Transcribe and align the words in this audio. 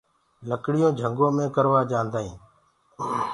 لڪڙيونٚ 0.49 0.97
جھنٚگو 0.99 1.27
مي 1.35 1.45
ڪروآ 1.55 1.81
جآنٚدآئينٚ 1.91 2.39